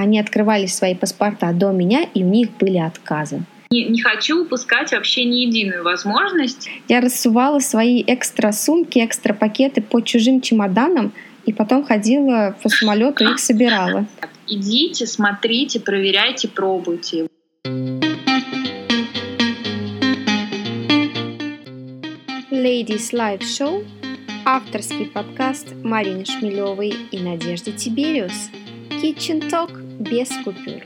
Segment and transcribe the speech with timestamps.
[0.00, 3.42] они открывали свои паспорта до меня, и у них были отказы.
[3.70, 6.68] Не, не хочу упускать вообще ни единую возможность.
[6.88, 11.12] Я рассувала свои экстра сумки, экстра пакеты по чужим чемоданам,
[11.46, 14.06] и потом ходила по самолету и их собирала.
[14.48, 17.28] Идите, смотрите, проверяйте, пробуйте.
[22.50, 23.86] Ladies Live Show–
[24.44, 28.50] авторский подкаст Марины Шмелевой и Надежды Тибериус.
[29.00, 30.82] Kitchen Talk без купюр.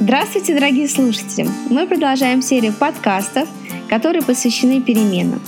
[0.00, 1.48] Здравствуйте, дорогие слушатели!
[1.70, 3.48] Мы продолжаем серию подкастов,
[3.88, 5.40] которые посвящены переменам.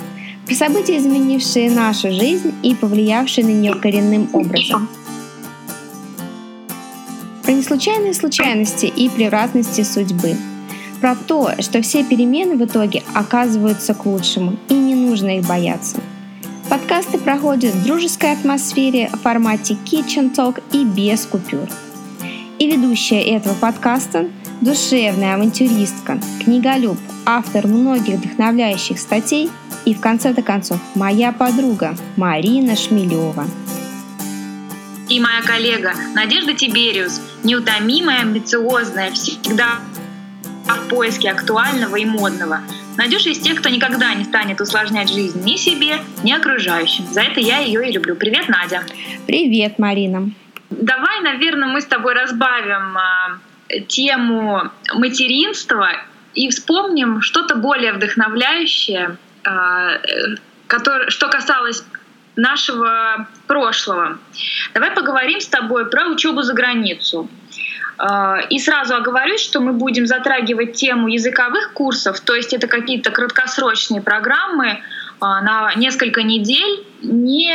[0.47, 4.89] Про события, изменившие нашу жизнь и повлиявшие на нее коренным образом.
[7.43, 10.37] Про неслучайные случайности и превратности судьбы–
[11.05, 15.99] про то, что все перемены в итоге оказываются к лучшему, и не нужно их бояться.
[16.75, 21.69] Подкасты проходят в дружеской атмосфере в формате Kitchen Talk и без купюр.
[22.59, 24.29] И ведущая этого подкаста–
[24.61, 29.53] душевная авантюристка, книголюб, автор многих вдохновляющих статей
[29.85, 33.47] и, в конце-то концов, моя подруга Марина Шмелева.
[35.09, 39.79] И моя коллега Надежда Тибериус, неутомимая, амбициозная, всегда
[40.67, 42.63] в поиске актуального и модного.
[42.97, 47.07] Надюша из тех, кто никогда не станет усложнять жизнь ни себе, ни окружающим.
[47.07, 48.15] За это я ее и люблю.
[48.15, 48.85] Привет, Надя.
[49.27, 50.31] Привет, Марина.
[50.71, 52.97] Давай, наверное, мы с тобой разбавим
[53.69, 55.91] э, тему материнства
[56.35, 61.85] и вспомним что-то более вдохновляющее, э, который, что касалось
[62.37, 64.19] нашего прошлого.
[64.73, 67.29] Давай поговорим с тобой про учебу за границу.
[67.97, 73.11] А, и сразу оговорюсь, что мы будем затрагивать тему языковых курсов, то есть это какие-то
[73.11, 74.81] краткосрочные программы
[75.21, 77.55] а, на несколько недель, не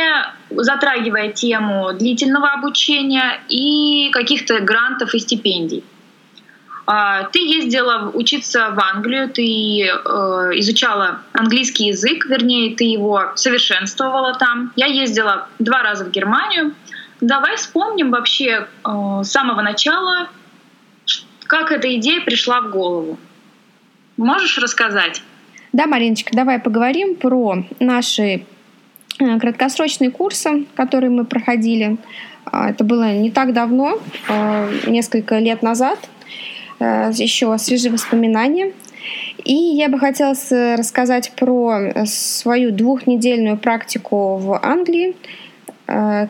[0.50, 5.84] затрагивая тему длительного обучения и каких-то грантов и стипендий.
[6.86, 9.88] А, ты ездила учиться в Англию, ты э,
[10.58, 14.72] изучала английский язык, вернее, ты его совершенствовала там.
[14.74, 16.74] Я ездила два раза в Германию.
[17.20, 20.28] Давай вспомним вообще э, с самого начала,
[21.46, 23.18] как эта идея пришла в голову.
[24.16, 25.22] Можешь рассказать?
[25.72, 28.46] Да, Мариночка, давай поговорим про наши
[29.18, 31.98] э, краткосрочные курсы, которые мы проходили.
[32.46, 33.98] А, это было не так давно,
[34.28, 35.98] а, несколько лет назад.
[36.78, 38.72] Э, Еще свежие воспоминания.
[39.44, 40.34] И я бы хотела
[40.76, 45.49] рассказать про свою двухнедельную практику в Англии Э,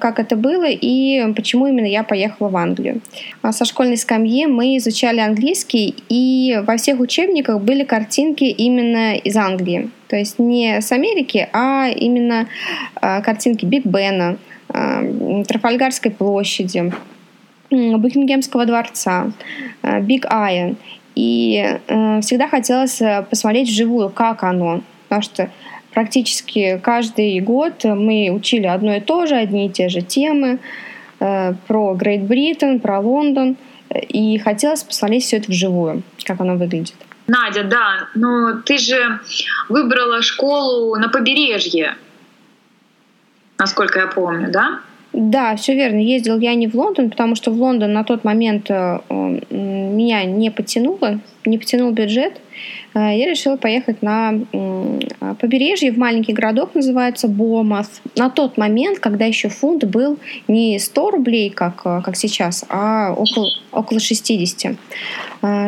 [0.00, 3.02] как это было и почему именно я поехала в Англию.
[3.42, 9.36] А со школьной скамьи мы изучали английский, и во всех учебниках были картинки именно из
[9.36, 9.90] Англии.
[10.08, 12.46] То есть не с Америки, а именно
[13.02, 14.38] э, картинки Биг Бена,
[14.72, 16.92] э, Трафальгарской площади,
[17.70, 19.30] Букингемского дворца,
[19.82, 20.76] Big Eye.
[21.14, 21.78] И
[22.22, 24.80] всегда хотелось посмотреть вживую, как оно.
[25.08, 25.50] Потому что
[25.92, 30.58] практически каждый год мы учили одно и то же, одни и те же темы
[31.20, 33.56] э, про Great Britain, про Лондон,
[33.90, 36.94] и хотелось посмотреть все это вживую, как оно выглядит.
[37.26, 39.20] Надя, да, но ты же
[39.68, 41.96] выбрала школу на побережье,
[43.58, 44.80] насколько я помню, да?
[45.12, 45.98] Да, все верно.
[45.98, 49.00] Ездила я не в Лондон, потому что в Лондон на тот момент э,
[49.50, 52.40] меня не потянуло, не потянул бюджет.
[52.94, 54.34] Э, я решила поехать на
[55.40, 58.00] побережье в маленький городок, называется Bournemouth.
[58.16, 63.12] На тот момент, когда еще фунт был не 100 рублей, как, э, как сейчас, а
[63.12, 64.76] около, около 60.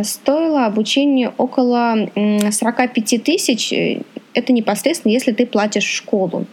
[0.04, 3.72] Стоило обучение около 45 тысяч.
[4.34, 6.46] Это непосредственно, если ты платишь школу.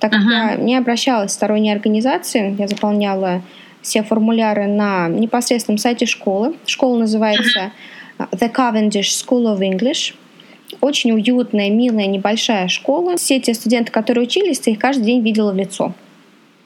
[0.00, 0.50] Так как uh-huh.
[0.50, 3.42] я не обращалась в сторонние организации, я заполняла
[3.82, 6.54] все формуляры на непосредственном сайте школы.
[6.66, 7.72] Школа называется
[8.18, 10.14] The Cavendish School of English.
[10.80, 13.16] Очень уютная, милая, небольшая школа.
[13.16, 15.94] Все те студенты, которые учились, ты их каждый день видела в лицо.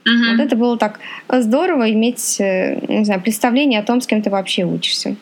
[0.05, 0.37] Uh-huh.
[0.37, 4.31] Вот это было так здорово иметь э, не знаю, представление о том, с кем ты
[4.31, 5.17] вообще учишься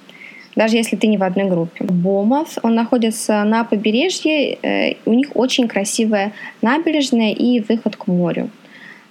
[0.60, 1.82] даже если ты не в одной группе.
[1.84, 8.50] Бомов, он находится на побережье, э, у них очень красивая набережная и выход к морю.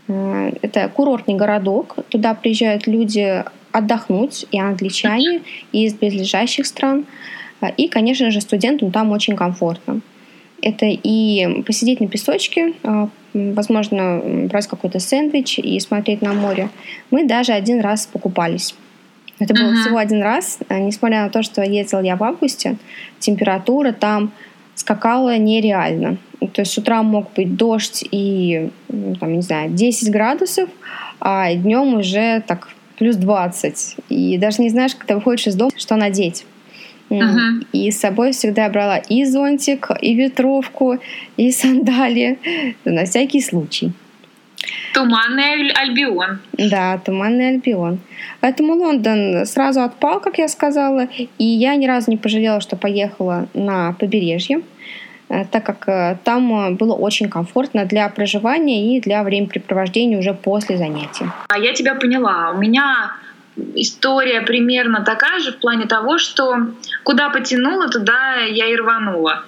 [0.07, 5.41] Э, это курортный городок, туда приезжают люди отдохнуть, и англичане,
[5.71, 7.05] и из близлежащих стран.
[7.61, 10.01] Э, и, конечно же, студентам там очень комфортно.
[10.61, 12.73] Это и посидеть на песочке,
[13.33, 14.21] возможно,
[14.51, 16.69] брать какой-то сэндвич и смотреть на море.
[17.09, 18.75] Мы даже один раз покупались.
[19.39, 19.81] Это было uh-huh.
[19.81, 22.75] всего один раз, э, несмотря на то, что ездила я в августе,
[23.19, 24.31] температура там
[24.75, 26.17] скакала нереально.
[26.53, 28.69] То есть с утра мог быть дождь и,
[29.19, 30.69] там, не знаю, 10 градусов,
[31.19, 33.95] а днем уже так плюс 20.
[34.09, 36.45] И даже не знаешь, когда выходишь из дома, что надеть.
[37.09, 37.65] Uh-huh.
[37.71, 40.99] И с собой всегда брала и зонтик, и ветровку,
[41.37, 42.37] и сандали
[42.85, 43.91] на всякий случай.
[44.93, 46.39] Туманный Альбион.
[46.53, 47.99] Да, Туманный Альбион.
[48.41, 51.07] Поэтому Лондон сразу отпал, как я сказала,
[51.37, 54.61] и я ни разу не пожалела, что поехала на побережье,
[55.29, 60.77] э, так как э, там было очень комфортно для проживания и для времяпрепровождения уже после
[60.77, 61.25] занятий.
[61.47, 62.51] А я тебя поняла.
[62.55, 63.11] У меня
[63.75, 66.57] история примерно такая же в плане того, что
[67.03, 69.45] куда потянула, туда я и рванула.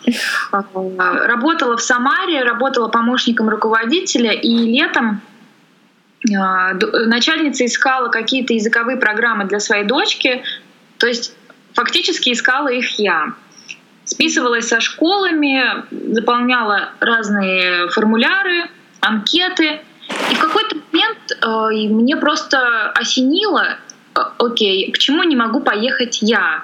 [0.51, 5.21] Работала в Самаре, работала помощником руководителя, и летом
[6.29, 10.43] а, начальница искала какие-то языковые программы для своей дочки,
[10.97, 11.33] то есть
[11.73, 13.33] фактически искала их я.
[14.05, 15.63] Списывалась со школами,
[16.13, 18.69] заполняла разные формуляры,
[18.99, 19.79] анкеты.
[20.31, 23.77] И в какой-то момент э, мне просто осенило,
[24.38, 26.63] окей, почему не могу поехать я?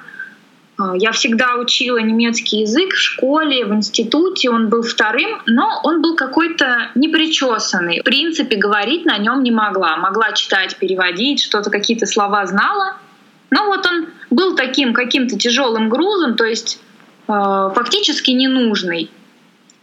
[0.78, 6.02] А, я всегда учила немецкий язык в школе, в институте, он был вторым, но он
[6.02, 8.02] был какой-то непричесанный.
[8.02, 9.98] В принципе, говорить на нем не могла.
[9.98, 12.98] Могла читать, переводить, что-то, какие-то слова знала.
[13.50, 16.80] Но вот он был таким каким-то тяжелым грузом, то есть
[17.28, 19.10] э, фактически ненужный.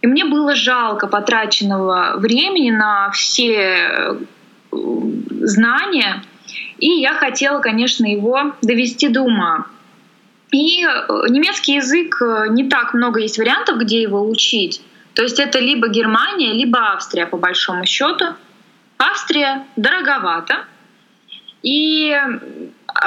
[0.02, 4.16] И мне было жалко потраченного времени на все э,
[5.40, 6.22] знания,
[6.84, 9.66] и я хотела, конечно, его довести до ума.
[10.52, 10.88] И э,
[11.30, 14.82] немецкий язык, э, не так много есть вариантов, где его учить.
[15.14, 18.26] То есть это либо Германия, либо Австрия, по большому счету.
[18.98, 20.66] Австрия дороговато.
[21.62, 22.14] И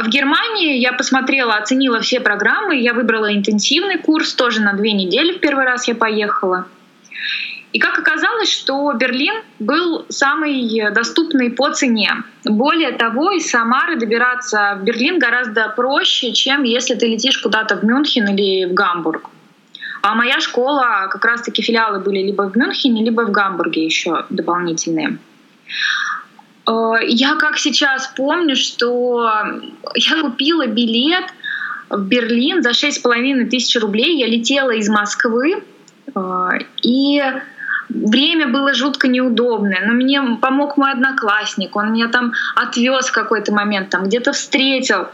[0.01, 2.77] в Германии я посмотрела, оценила все программы.
[2.77, 6.65] Я выбрала интенсивный курс, тоже на две недели в первый раз я поехала.
[7.77, 12.23] И как оказалось, что Берлин был самый доступный по цене.
[12.43, 17.83] Более того, из Самары добираться в Берлин гораздо проще, чем если ты летишь куда-то в
[17.83, 19.29] Мюнхен или в Гамбург.
[20.01, 25.19] А моя школа, как раз-таки филиалы были либо в Мюнхене, либо в Гамбурге еще дополнительные.
[26.67, 29.29] Э, я как сейчас помню, что
[29.93, 31.25] я купила билет
[31.91, 34.17] в Берлин за 6,5 тысяч рублей.
[34.17, 35.63] Я летела из Москвы,
[36.15, 36.49] э,
[36.81, 37.21] и
[37.89, 43.53] Время было жутко неудобное, но мне помог мой одноклассник, он меня там отвез в какой-то
[43.53, 45.07] момент, там где-то встретил.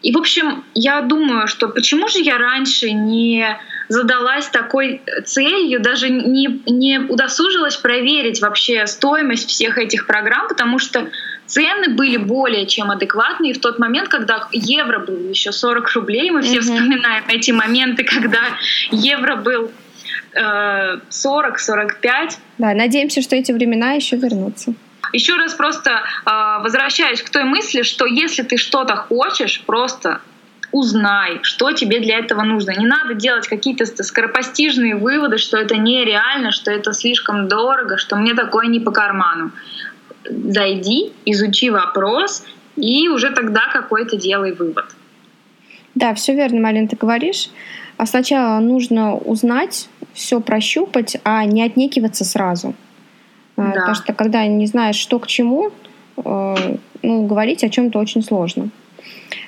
[0.00, 3.58] И, в общем, я думаю, что почему же я раньше не
[3.88, 11.10] задалась такой целью, даже не, не удосужилась проверить вообще стоимость всех этих программ, потому что
[11.46, 13.54] цены были более чем адекватные.
[13.54, 16.60] в тот момент, когда евро был еще 40 рублей, мы все mm-hmm.
[16.60, 18.42] вспоминаем эти моменты, когда
[18.92, 19.72] евро был
[20.34, 22.38] 40-45.
[22.58, 24.74] Да, надеемся, что эти времена еще вернутся.
[25.12, 30.20] Еще раз просто э, возвращаюсь к той мысли, что если ты что-то хочешь, просто
[30.70, 32.72] узнай, что тебе для этого нужно.
[32.72, 38.34] Не надо делать какие-то скоропостижные выводы, что это нереально, что это слишком дорого, что мне
[38.34, 39.50] такое не по карману.
[40.28, 42.44] Зайди, изучи вопрос
[42.76, 44.86] и уже тогда какой-то делай вывод.
[45.94, 47.48] Да, все верно, Малин, ты говоришь.
[47.96, 49.88] А сначала нужно узнать,
[50.18, 52.74] все прощупать, а не отнекиваться сразу.
[53.56, 53.72] А, да.
[53.72, 55.70] Потому что когда не знаешь, что к чему,
[56.16, 56.54] э,
[57.02, 58.70] ну, говорить о чем-то очень сложно.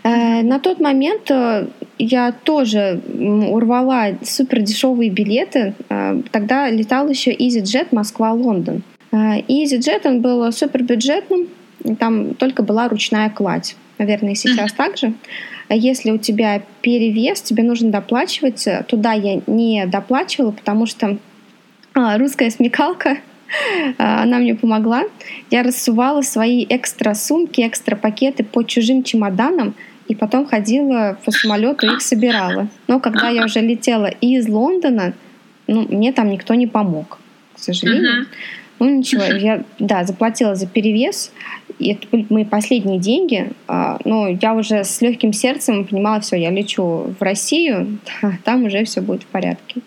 [0.03, 1.67] Э, на тот момент э,
[1.99, 3.01] я тоже
[3.51, 5.75] урвала супер дешевые билеты.
[6.31, 8.83] Тогда летал еще EasyJet Москва-Лондон.
[9.13, 11.49] EasyJet он был супер бюджетным,
[11.99, 13.77] там только была ручная кладь.
[13.99, 15.09] Наверное, и сейчас так же.
[15.09, 18.67] А если у тебя перевес, тебе нужно доплачивать.
[18.89, 21.19] Туда я не доплачивала, потому что
[21.95, 23.19] а, русская смекалка,
[23.99, 25.05] а, она мне помогла.
[25.51, 29.75] Я рассувала свои экстра сумки, экстра пакеты по чужим чемоданам,
[30.09, 32.69] и потом ходила по самолету и их собирала.
[32.89, 35.13] Но когда я уже летела из Лондона,
[35.69, 37.21] ну, мне там никто не помог,
[37.55, 38.23] к сожалению.
[38.23, 38.27] Uh-huh.
[38.81, 41.33] Ну ничего, я да, заплатила за перевес,
[41.79, 46.37] и это были мои последние деньги, а, но я уже с легким сердцем понимала, все,
[46.37, 47.99] я лечу в Россию,
[48.45, 49.83] там уже все будет в порядке.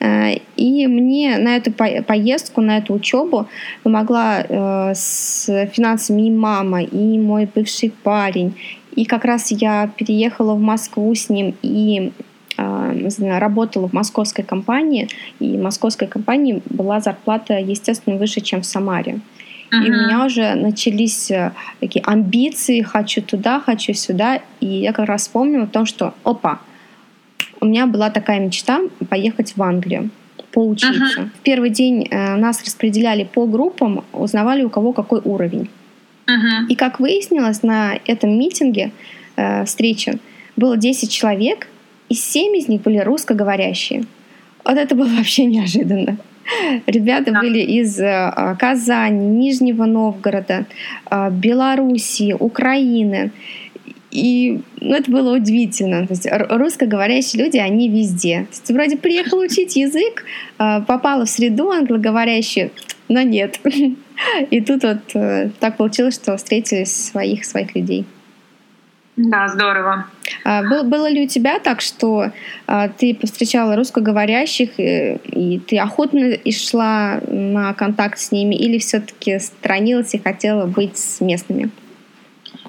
[0.00, 3.46] А, и мне на эту поездку, на эту учебу
[3.82, 8.54] помогла э, с финансами и мама, и мой бывший парень.
[8.94, 12.27] И как раз я переехала в Москву с ним и а,
[12.58, 19.20] работала в московской компании, и в московской компании была зарплата, естественно, выше, чем в Самаре.
[19.70, 19.86] Uh-huh.
[19.86, 24.40] И у меня уже начались э, такие амбиции, хочу туда, хочу сюда.
[24.60, 26.60] И я как раз вспомнила о том, что, опа,
[27.60, 30.10] у меня была такая мечта поехать в Англию
[30.52, 31.20] поучиться.
[31.20, 31.28] Uh-huh.
[31.28, 35.68] В первый день э, нас распределяли по группам, узнавали у кого какой уровень.
[36.26, 36.66] Uh-huh.
[36.68, 38.92] И как выяснилось, на этом митинге,
[39.36, 40.18] э, встрече,
[40.56, 41.68] было 10 человек,
[42.08, 44.04] и 7 из них были русскоговорящие.
[44.64, 46.18] Вот это было вообще неожиданно.
[46.86, 47.40] Ребята да.
[47.40, 50.66] были из э, Казани, Нижнего Новгорода,
[51.10, 53.32] э, Белоруссии, Украины.
[54.10, 56.06] И ну, это было удивительно.
[56.06, 58.46] То есть русскоговорящие люди, они везде.
[58.50, 60.24] То есть, вроде приехал учить язык,
[60.58, 62.70] э, попала в среду англоговорящую,
[63.08, 63.60] но нет.
[64.50, 68.06] И тут вот так получилось, что встретили своих своих людей.
[69.18, 70.06] Да, здорово.
[70.44, 72.30] А, был, было ли у тебя так, что
[72.68, 78.54] а, ты повстречала русскоговорящих, и, э, и ты охотно и шла на контакт с ними,
[78.54, 81.70] или все-таки странилась и хотела быть с местными?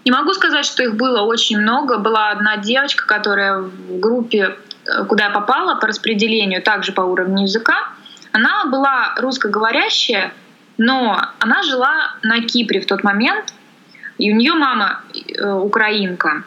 [0.06, 2.00] Не могу сказать, что их было очень много.
[2.00, 4.56] Была одна девочка, которая в группе,
[4.88, 7.90] э, куда я попала по распределению, также по уровню языка,
[8.32, 10.34] она была русскоговорящая,
[10.80, 13.54] но она жила на Кипре в тот момент,
[14.20, 16.44] и у нее мама э, украинка.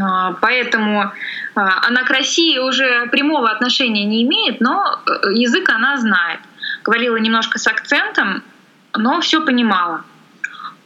[0.00, 1.12] А, поэтому
[1.54, 6.40] а, она к России уже прямого отношения не имеет, но э, язык она знает.
[6.84, 8.42] Говорила немножко с акцентом,
[8.94, 10.04] но все понимала.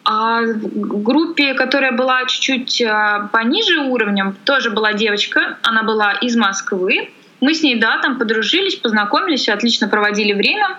[0.05, 6.37] А в группе, которая была чуть-чуть а, пониже уровнем, тоже была девочка, она была из
[6.37, 7.11] Москвы.
[7.41, 10.79] Мы с ней, да, там подружились, познакомились, отлично проводили время.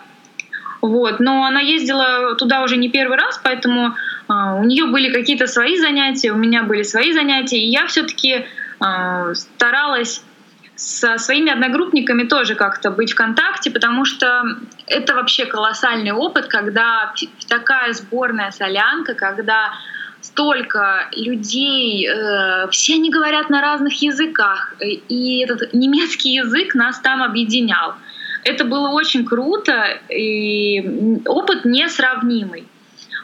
[0.82, 1.20] Вот.
[1.20, 3.96] Но она ездила туда уже не первый раз, поэтому
[4.31, 8.45] у нее были какие-то свои занятия, у меня были свои занятия, и я все-таки
[8.79, 10.23] а, старалась
[10.75, 14.43] со своими одногруппниками тоже как-то быть в контакте, потому что
[14.88, 17.13] это вообще колоссальный опыт, когда
[17.47, 19.73] такая сборная солянка, когда
[20.21, 27.21] столько людей, э, все они говорят на разных языках, и этот немецкий язык нас там
[27.21, 27.93] объединял.
[28.43, 32.67] Это было очень круто, и опыт несравнимый.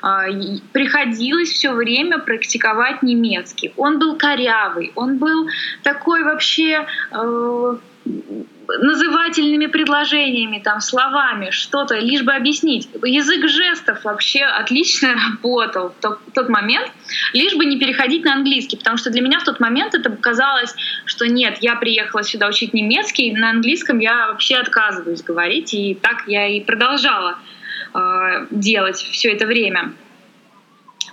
[0.02, 0.26] А,
[0.72, 3.74] приходилось все время практиковать немецкий.
[3.78, 5.48] Он был корявый, он был
[5.84, 7.78] такой вообще э,
[8.68, 12.90] назывательными предложениями, там, словами, что-то, лишь бы объяснить.
[13.04, 16.92] Язык жестов вообще отлично работал в тот, в тот момент,
[17.34, 20.76] лишь бы не переходить на английский, потому что для меня в тот момент это казалось,
[21.06, 26.24] что нет, я приехала сюда учить немецкий, на английском я вообще отказываюсь говорить, и так
[26.28, 27.38] я и продолжала
[28.52, 29.94] делать все это время.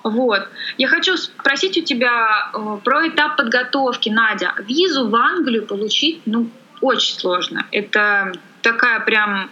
[0.05, 0.49] Вот.
[0.77, 4.53] Я хочу спросить у тебя э, про этап подготовки, Надя.
[4.59, 6.51] Визу в Англию получить, ну,
[6.83, 7.67] очень сложно.
[7.73, 9.51] Это такая прям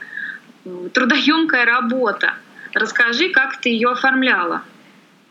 [0.65, 2.35] э, трудоемкая работа.
[2.75, 4.63] Расскажи, как ты ее оформляла.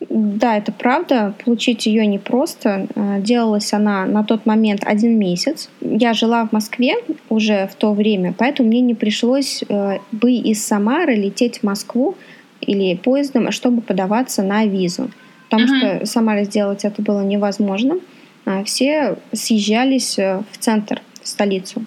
[0.09, 1.33] Да, это правда.
[1.45, 2.87] Получить ее непросто.
[2.95, 5.69] Э, делалась она на тот момент один месяц.
[5.79, 6.95] Я жила в Москве
[7.29, 12.15] уже в то время, поэтому мне не пришлось э, бы из Самары лететь в Москву
[12.61, 15.11] или поездом, чтобы подаваться на визу.
[15.49, 15.97] Потому uh-huh.
[15.97, 17.99] что Самаре сделать это было невозможно.
[18.45, 21.85] А все съезжались э, в центр, в столицу.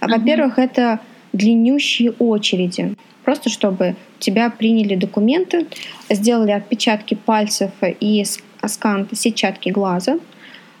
[0.00, 0.10] Uh-huh.
[0.10, 0.98] Во-первых, это
[1.32, 2.96] длиннющие очереди
[3.28, 5.66] просто чтобы тебя приняли документы,
[6.08, 8.24] сделали отпечатки пальцев и
[8.64, 10.18] скан сетчатки глаза.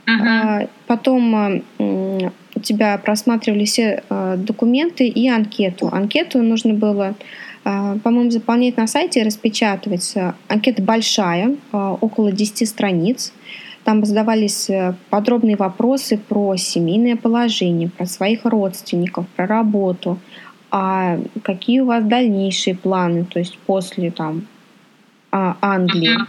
[0.06, 0.66] Uh-huh.
[0.86, 5.90] Потом у тебя просматривали все а, документы и анкету.
[5.92, 7.14] Анкету нужно было,
[7.64, 10.14] а, по-моему, заполнять на сайте и распечатывать.
[10.48, 13.34] Анкета большая, около 10 страниц.
[13.88, 20.18] Там задавались э, подробные вопросы про семейное положение, про своих родственников, про работу,
[20.70, 24.46] а какие у вас дальнейшие планы, то есть после там
[25.32, 26.20] а, Англии.
[26.20, 26.26] Uh-huh.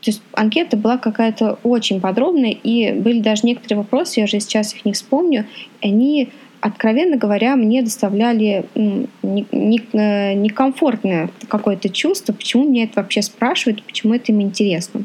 [0.00, 4.74] То есть анкета была какая-то очень подробная, и были даже некоторые вопросы, я уже сейчас
[4.74, 5.44] их не вспомню,
[5.82, 6.30] они,
[6.62, 14.32] откровенно говоря, мне доставляли э, некомфортное какое-то чувство, почему мне это вообще спрашивают, почему это
[14.32, 15.04] им интересно.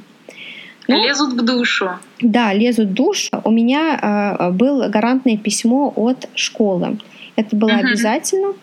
[0.87, 1.91] Ну, лезут в душу.
[2.21, 3.29] Да, лезут в душу.
[3.43, 6.97] У меня э, было гарантное письмо от школы.
[7.35, 7.87] Это было uh-huh.
[7.87, 8.53] обязательно.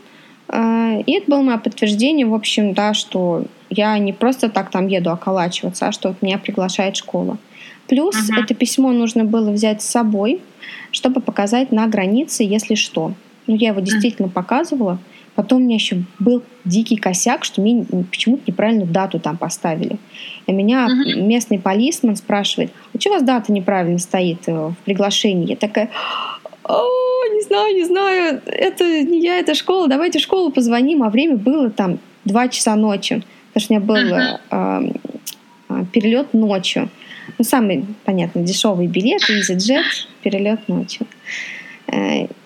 [0.49, 4.89] А, и это было мое подтверждение, в общем, да, что я не просто так там
[4.89, 7.39] еду околачиваться, а что вот меня приглашает школа.
[7.89, 8.43] Плюс uh-huh.
[8.43, 10.41] это письмо нужно было взять с собой,
[10.93, 13.15] чтобы показать на границе, если что.
[13.47, 14.33] Ну, я его действительно uh-huh.
[14.33, 14.99] показывала.
[15.41, 19.97] Потом у меня еще был дикий косяк, что мне почему-то неправильную дату там поставили.
[20.47, 21.23] И меня uh-huh.
[21.23, 25.49] местный полисман спрашивает, а что у вас дата неправильно стоит э, в приглашении?
[25.49, 25.89] Я такая,
[26.63, 26.85] о,
[27.33, 31.39] не знаю, не знаю, это не я, это школа, давайте в школу позвоним, а время
[31.39, 33.23] было там 2 часа ночи,
[33.55, 35.01] потому что у меня был uh-huh.
[35.71, 36.91] э, перелет ночью.
[37.39, 39.85] Ну, самый, понятно, дешевый билет, EasyJet,
[40.23, 41.07] перелет ночью.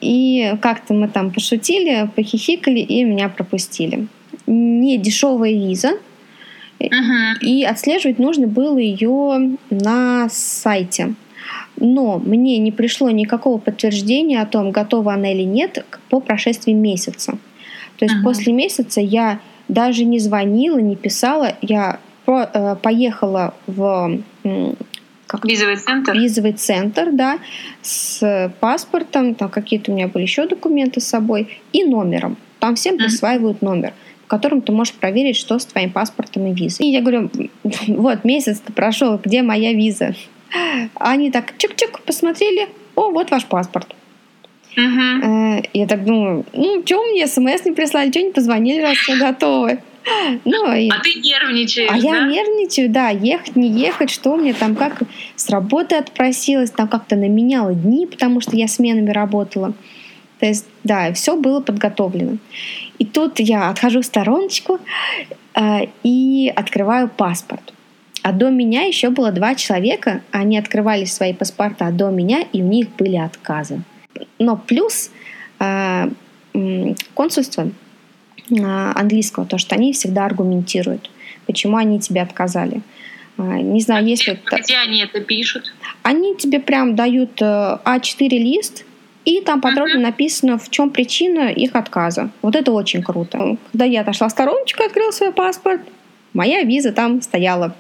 [0.00, 4.06] И как-то мы там пошутили, похихикали, и меня пропустили.
[4.46, 5.98] Не дешевая виза,
[6.80, 7.38] Uh-huh.
[7.40, 11.14] И отслеживать нужно было ее на сайте.
[11.76, 17.38] Но мне не пришло никакого подтверждения о том, готова она или нет по прошествии месяца.
[17.98, 18.24] То есть uh-huh.
[18.24, 24.18] после месяца я даже не звонила, не писала, я э, поехала в
[25.38, 26.12] как визовый центр.
[26.14, 27.38] Визовый центр, да,
[27.82, 32.36] с паспортом, там какие-то у меня были еще документы с собой и номером.
[32.60, 33.92] Там всем присваивают номер
[34.24, 36.86] в котором ты можешь проверить, что с твоим паспортом и визой.
[36.86, 37.30] И я говорю,
[37.88, 40.14] вот месяц прошел, где моя виза?
[40.94, 43.94] Они так чик-чик посмотрели, о, вот ваш паспорт.
[44.76, 45.68] Uh-huh.
[45.72, 49.80] Я так думаю, ну, что мне смс не прислали, что не позвонили, раз все готовы.
[50.44, 50.88] Ну, и...
[50.90, 51.98] А ты нервничаешь, А да?
[51.98, 55.02] я нервничаю, да, ехать, не ехать, что мне там, как
[55.36, 59.72] с работы отпросилась, там как-то наменяла дни, потому что я сменами работала.
[60.40, 62.38] То есть, да, все было подготовлено.
[62.98, 64.78] И тут я отхожу в стороночку
[65.54, 67.72] э, и открываю паспорт.
[68.22, 72.66] А до меня еще было два человека, они открывали свои паспорта до меня, и у
[72.66, 73.82] них были отказы.
[74.38, 75.10] Но плюс
[75.60, 76.08] э,
[77.14, 77.70] консульство
[78.50, 81.10] английского, то, что они всегда аргументируют,
[81.46, 82.82] почему они тебе отказали.
[83.38, 84.40] Э, не знаю, а если...
[84.46, 85.72] Где, где они это пишут?
[86.02, 88.84] Они тебе прям дают А4 лист,
[89.24, 90.02] и там подробно uh-huh.
[90.02, 92.30] написано, в чем причина их отказа.
[92.42, 93.56] Вот это очень круто.
[93.72, 95.80] Когда я отошла в стороночку, открыла свой паспорт,
[96.34, 97.74] моя виза там стояла.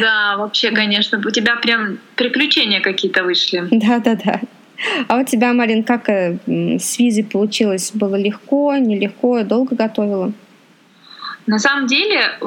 [0.00, 3.68] Да, вообще, конечно, у тебя прям приключения какие-то вышли.
[3.70, 4.40] Да-да-да.
[5.08, 7.92] А у тебя, Марин, как э, с визой получилось?
[7.94, 10.32] Было легко, нелегко, долго готовила?
[11.46, 12.44] На самом деле, э,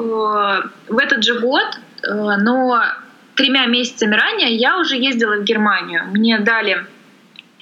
[0.88, 2.82] в этот же год, э, но
[3.34, 6.04] тремя месяцами ранее я уже ездила в Германию.
[6.10, 6.84] Мне дали,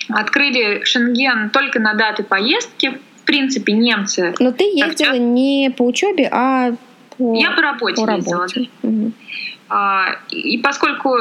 [0.09, 2.99] открыли Шенген только на даты поездки.
[3.23, 4.35] В принципе, немцы...
[4.41, 6.73] Но ты ездила так, не по учебе, а
[7.17, 7.37] по...
[7.37, 8.37] Я по работе по ездила.
[8.37, 8.69] Работе.
[8.83, 9.13] Угу.
[9.69, 11.15] А, и поскольку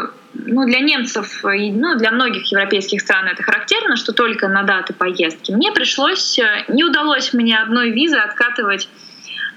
[0.48, 4.94] ну, для немцев и ну, для многих европейских стран это характерно, что только на даты
[4.94, 8.90] поездки, мне пришлось, э, не удалось мне одной визы откатывать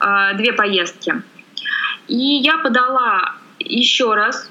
[0.00, 1.22] э, две поездки.
[2.08, 4.50] И я подала еще раз,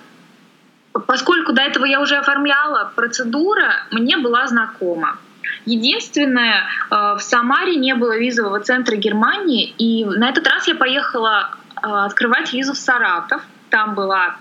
[1.08, 5.18] поскольку до этого я уже оформляла, процедура мне была знакома.
[5.66, 11.52] Единственное, э, в Самаре не было визового центра Германии, и на этот раз я поехала
[11.76, 14.36] э, открывать визу в Саратов— там была,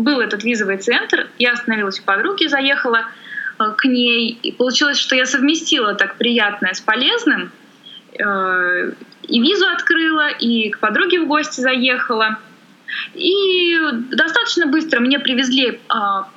[0.00, 3.06] был этот визовый центр, я остановилась у подруги, заехала
[3.58, 7.52] э, к ней, и получилось, что я совместила так приятное с полезным,
[8.18, 12.38] э, и визу открыла, и к подруге в гости заехала.
[13.14, 13.76] И
[14.10, 16.28] достаточно быстро мне привезли а,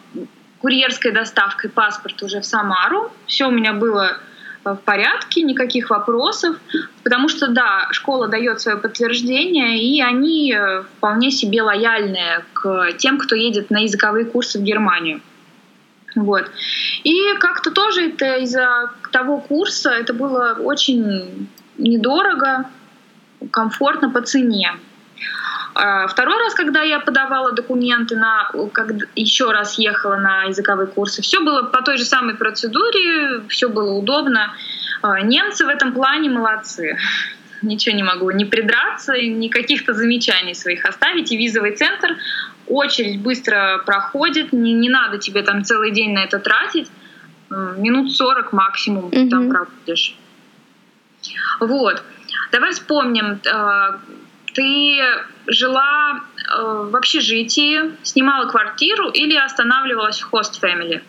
[0.60, 3.12] курьерской доставкой паспорт уже в Самару.
[3.26, 4.20] Все у меня было
[4.64, 6.58] в порядке, никаких вопросов,
[7.04, 13.18] потому что, да, школа дает свое подтверждение, и они э, вполне себе лояльны к тем,
[13.18, 15.22] кто едет на языковые курсы в Германию.
[16.16, 16.50] Вот.
[17.04, 22.66] И как-то тоже это из-за того курса это было очень недорого,
[23.52, 24.74] комфортно по цене.
[25.76, 31.22] А второй раз, когда я подавала документы на, когда еще раз ехала на языковые курсы,
[31.22, 34.54] все было по той же самой процедуре, все было удобно.
[35.02, 36.98] А, немцы в этом плане молодцы.
[37.62, 41.32] Ничего не могу не придраться, ни каких-то замечаний своих оставить.
[41.32, 42.18] И визовый центр,
[42.68, 46.92] очередь быстро проходит, не, не надо тебе там целый день на это тратить.
[47.50, 49.30] Минут 40 максимум mm-hmm.
[49.30, 50.16] там проводишь.
[51.60, 52.04] Вот.
[52.52, 54.00] Давай вспомним, а,
[54.54, 55.00] ты
[55.48, 61.02] жила э, в общежитии, снимала квартиру или останавливалась в хост-фэмили?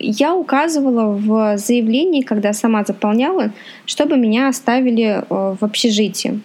[0.00, 3.50] Я указывала в заявлении, когда сама заполняла,
[3.84, 6.40] чтобы меня оставили э, в общежитии.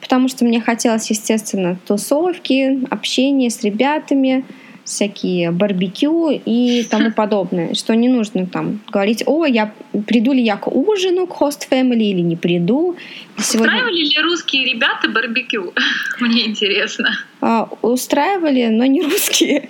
[0.00, 4.44] Потому что мне хотелось, естественно, тусовки, общение с ребятами,
[4.86, 9.74] всякие барбекю и тому подобное, что не нужно там говорить, о, я
[10.06, 12.96] приду ли я к ужину, к хост family или не приду.
[13.38, 13.74] Сегодня...
[13.74, 15.74] Устраивали ли русские ребята барбекю?
[16.20, 17.10] Мне интересно.
[17.40, 19.68] А, устраивали, но не русские.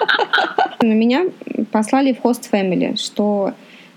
[0.82, 1.26] Меня
[1.72, 3.52] послали в хост family, что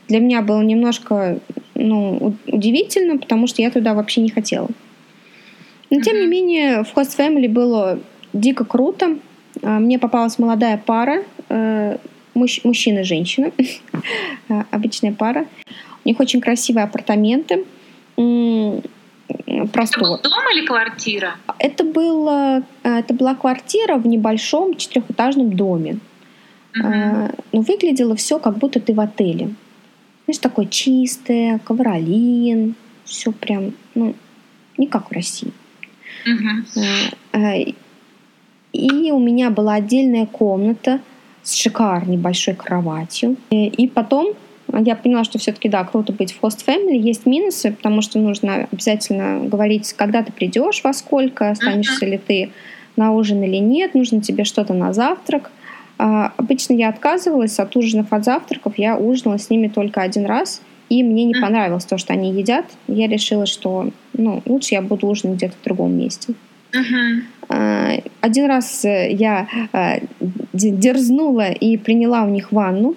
[0.08, 1.40] для меня было немножко
[1.76, 4.68] ну, удивительно, потому что я туда вообще не хотела.
[5.90, 8.00] Но тем не менее в хост family было
[8.34, 9.18] дико круто.
[9.64, 11.98] А, мне попалась молодая пара, э,
[12.34, 13.52] мужч- мужчина и женщина,
[14.50, 15.46] а, обычная пара.
[16.04, 17.66] У них очень красивые апартаменты.
[19.72, 20.04] Простор.
[20.04, 21.36] Это был дом или квартира?
[21.60, 26.00] Это, было, э, это была квартира в небольшом четырехэтажном доме.
[26.76, 26.88] Угу.
[27.52, 29.54] Но выглядело все, как будто ты в отеле.
[30.26, 34.16] Знаешь, такое чистое, ковролин, все прям, ну,
[34.78, 35.52] не как в России.
[36.26, 37.76] Uh-huh.
[38.74, 41.00] И у меня была отдельная комната
[41.44, 43.36] с шикарной большой кроватью.
[43.50, 44.34] И потом
[44.74, 46.96] я поняла, что все-таки да, круто быть в host family.
[46.96, 52.52] Есть минусы, потому что нужно обязательно говорить, когда ты придешь, во сколько, останешься ли ты
[52.96, 55.52] на ужин или нет, нужно тебе что-то на завтрак.
[55.98, 58.78] А, обычно я отказывалась от ужинов, от завтраков.
[58.78, 62.66] Я ужинала с ними только один раз, и мне не понравилось то, что они едят.
[62.88, 66.34] Я решила, что ну, лучше я буду ужинать где-то в другом месте.
[66.72, 67.22] Uh-huh.
[68.22, 70.00] Один раз э, я а,
[70.54, 72.96] дерзнула и приняла у них ванну,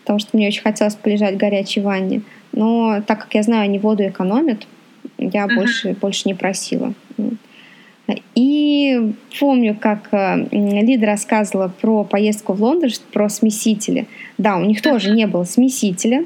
[0.00, 2.22] потому что мне очень хотелось полежать в горячей ванне.
[2.52, 4.66] Но так как я знаю, они воду экономят,
[5.18, 5.54] я uh-huh.
[5.54, 6.94] больше, больше не просила.
[8.34, 14.06] И помню, как э, Лида рассказывала про поездку в Лондон, про смесители.
[14.38, 16.24] Да, у них тоже не было смесителя.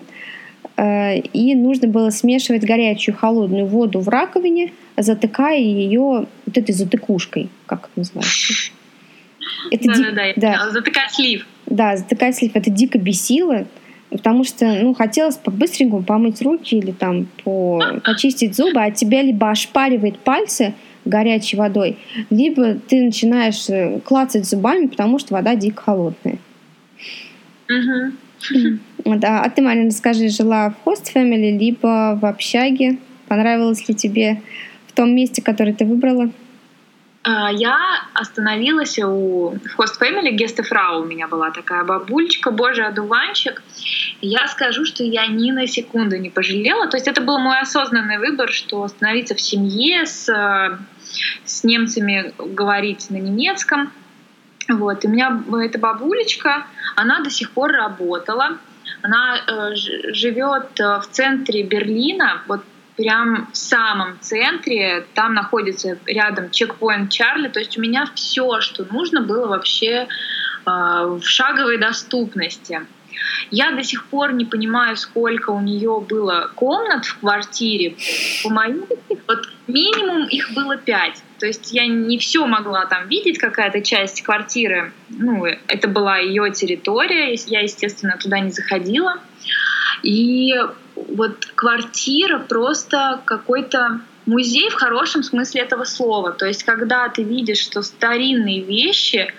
[0.76, 7.48] Э, и нужно было смешивать горячую холодную воду в раковине, затыкая ее вот этой затыкушкой,
[7.66, 8.72] как это называется.
[9.70, 10.02] Это да, ди...
[10.02, 10.70] да, да, да.
[10.70, 11.46] затыкать слив.
[11.66, 12.52] Да, затыкать слив.
[12.54, 13.66] Это дико бесило,
[14.10, 17.82] потому что, ну, хотелось по-быстренькому помыть руки или там по...
[18.04, 24.86] почистить зубы, а тебя либо ошпаривает пальцы горячей водой, либо ты начинаешь э, клацать зубами,
[24.86, 26.38] потому что вода дико холодная.
[27.68, 28.78] Угу.
[29.16, 29.42] Да.
[29.42, 32.98] А ты, Марина, скажи, жила в хост family, либо в общаге?
[33.28, 34.42] Понравилось ли тебе
[34.86, 36.30] в том месте, которое ты выбрала?
[37.30, 37.78] А, я
[38.14, 43.62] остановилась у хост family, гестефрау у меня была такая бабульчика, божий одуванчик.
[44.20, 46.88] Я скажу, что я ни на секунду не пожалела.
[46.88, 50.28] То есть это был мой осознанный выбор, что остановиться в семье с,
[51.44, 53.92] с немцами, говорить на немецком.
[54.68, 55.04] Вот.
[55.04, 56.66] И у меня эта бабулечка,
[56.96, 58.58] она до сих пор работала.
[59.02, 62.62] Она э, живет э, в центре Берлина, вот
[62.96, 68.84] прям в самом центре, там находится рядом чекпоинт Чарли, то есть у меня все, что
[68.84, 70.06] нужно, было вообще э,
[70.66, 72.82] в шаговой доступности.
[73.50, 77.96] Я до сих пор не понимаю, сколько у нее было комнат в квартире.
[78.42, 78.84] По моим,
[79.28, 81.22] вот минимум их было пять.
[81.38, 84.92] То есть я не все могла там видеть, какая-то часть квартиры.
[85.08, 89.20] Ну, это была ее территория, я, естественно, туда не заходила.
[90.02, 90.54] И
[90.94, 96.32] вот квартира просто какой-то музей в хорошем смысле этого слова.
[96.32, 99.32] То есть, когда ты видишь, что старинные вещи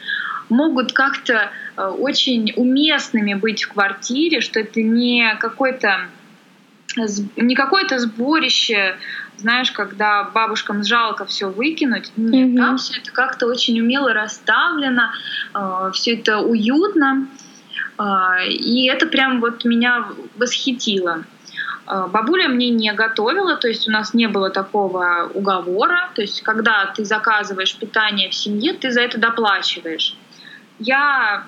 [0.50, 6.10] могут как-то э, очень уместными быть в квартире, что это не какой-то
[7.38, 8.98] не какое-то сборище,
[9.38, 12.12] знаешь, когда бабушкам жалко все выкинуть.
[12.18, 12.58] Нет, mm-hmm.
[12.58, 15.12] там все это как-то очень умело расставлено,
[15.54, 17.28] э, все это уютно.
[17.98, 21.24] Э, и это прям вот меня восхитило.
[21.88, 26.10] Э, бабуля мне не готовила, то есть у нас не было такого уговора.
[26.16, 30.16] То есть когда ты заказываешь питание в семье, ты за это доплачиваешь.
[30.80, 31.44] Я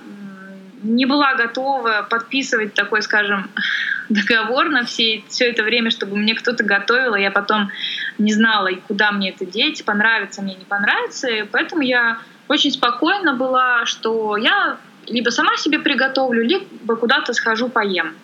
[0.83, 3.49] не была готова подписывать такой, скажем,
[4.09, 7.69] договор на все, все это время, чтобы мне кто-то готовил, и я потом
[8.17, 11.27] не знала, куда мне это деть, понравится мне, не понравится.
[11.27, 17.69] И поэтому я очень спокойна была, что я либо сама себе приготовлю, либо куда-то схожу
[17.69, 18.15] поем.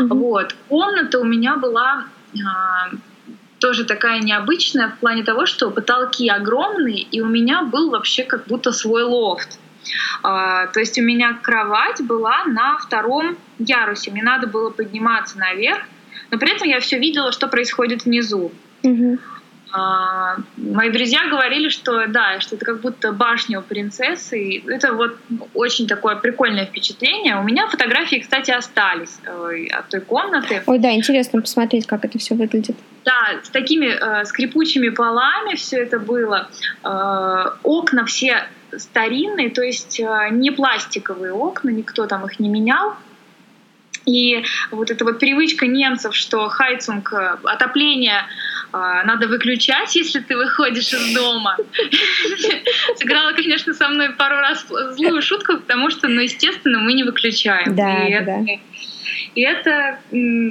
[0.00, 0.08] Mm-hmm.
[0.08, 0.54] Вот.
[0.68, 2.90] Комната у меня была а,
[3.58, 8.46] тоже такая необычная в плане того, что потолки огромные, и у меня был вообще как
[8.46, 9.58] будто свой лофт.
[10.22, 14.10] А, то есть у меня кровать была на втором ярусе.
[14.10, 15.82] Мне надо было подниматься наверх,
[16.30, 18.52] но при этом я все видела, что происходит внизу.
[18.82, 19.18] Mm-hmm.
[19.72, 24.38] А, мои друзья говорили, что да, что это как будто башня у принцессы.
[24.38, 25.16] И это вот
[25.54, 27.36] очень такое прикольное впечатление.
[27.36, 30.62] У меня фотографии, кстати, остались э, от той комнаты.
[30.66, 32.76] Ой, да, интересно посмотреть, как это все выглядит.
[33.04, 36.50] Да, с такими э, скрипучими полами все это было.
[36.84, 38.44] Э, окна все
[38.76, 42.94] старинные, то есть э, не пластиковые окна, никто там их не менял.
[44.04, 48.24] И вот эта вот привычка немцев, что хайцунг, э, отопление
[48.72, 51.56] надо выключать, если ты выходишь из дома.
[52.96, 57.74] Сыграла, конечно, со мной пару раз злую шутку, потому что, ну, естественно, мы не выключаем.
[57.74, 58.38] Да, и, да.
[58.40, 58.60] Это,
[59.34, 59.98] и это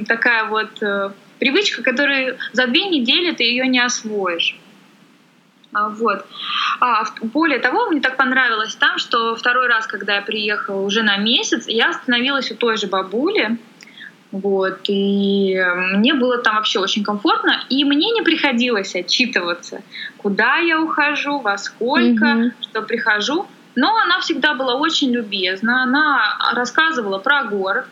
[0.06, 4.56] такая вот э, привычка, которую за две недели ты ее не освоишь.
[5.72, 6.24] А, вот.
[6.80, 11.16] А, более того, мне так понравилось там, что второй раз, когда я приехала уже на
[11.16, 13.58] месяц, я остановилась у той же бабули,
[14.32, 19.82] вот, и мне было там вообще очень комфортно, и мне не приходилось отчитываться,
[20.16, 22.52] куда я ухожу, во сколько, mm-hmm.
[22.62, 23.46] что прихожу.
[23.74, 27.86] Но она всегда была очень любезна, она рассказывала про город,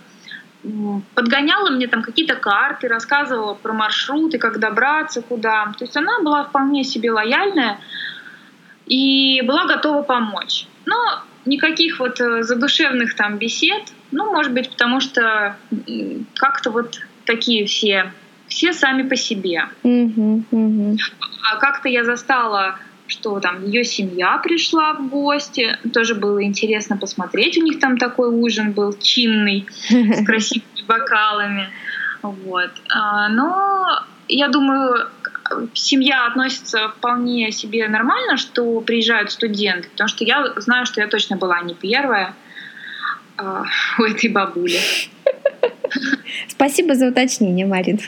[1.15, 5.73] подгоняла мне там какие-то карты, рассказывала про маршруты, как добраться куда.
[5.79, 7.79] То есть она была вполне себе лояльная
[8.87, 10.67] и была готова помочь.
[10.85, 10.97] Но
[11.47, 15.57] никаких вот э, задушевных там бесед, ну, может быть, потому что
[16.37, 18.13] как-то вот такие все,
[18.49, 19.65] все сами по себе.
[19.83, 20.99] Mm-hmm, mm-hmm.
[21.51, 22.79] А как-то я застала
[23.11, 25.77] что там ее семья пришла в гости.
[25.93, 27.59] Тоже было интересно посмотреть.
[27.59, 31.69] У них там такой ужин был чинный, с красивыми бокалами.
[32.23, 32.71] Вот.
[32.89, 35.09] А, но я думаю,
[35.75, 41.37] семья относится вполне себе нормально, что приезжают студенты, потому что я знаю, что я точно
[41.37, 42.35] была не первая
[43.37, 43.65] а,
[43.99, 44.79] у этой бабули.
[46.49, 47.99] Спасибо за уточнение, Марин.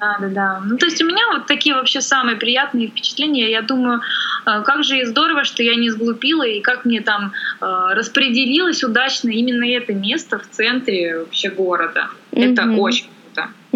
[0.00, 0.60] Да, да, да.
[0.64, 3.50] Ну, то есть у меня вот такие вообще самые приятные впечатления.
[3.50, 4.00] Я думаю,
[4.46, 9.30] э, как же здорово, что я не сглупила, и как мне там э, распределилось удачно
[9.30, 12.10] именно это место в центре вообще города.
[12.30, 12.52] Mm-hmm.
[12.52, 13.06] Это очень.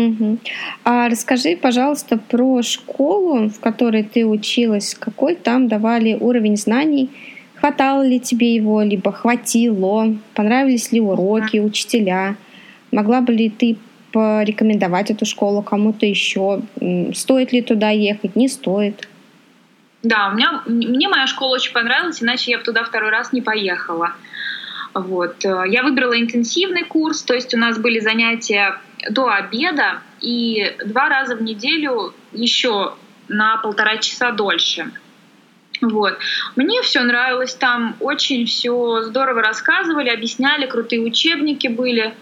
[0.08, 0.38] Угу.
[0.84, 4.94] А расскажи, пожалуйста, про школу, в которой ты училась.
[4.94, 7.10] Какой там давали уровень знаний?
[7.54, 10.16] Хватало ли тебе его, либо хватило?
[10.34, 12.36] Понравились ли уроки, учителя?
[12.90, 13.76] Могла бы ли ты
[14.12, 16.62] порекомендовать эту школу кому-то еще?
[17.14, 19.08] Стоит ли туда ехать, не стоит?
[20.02, 23.40] Да, у меня, мне моя школа очень понравилась, иначе я бы туда второй раз не
[23.40, 24.14] поехала.
[24.94, 25.44] Вот.
[25.44, 28.78] Э, я выбрала интенсивный курс, то есть у нас были занятия
[29.10, 32.94] до обеда и два раза в неделю еще
[33.28, 34.90] на полтора часа дольше.
[35.80, 36.16] Вот.
[36.54, 42.14] Мне все нравилось там, очень все здорово рассказывали, объясняли, крутые учебники были.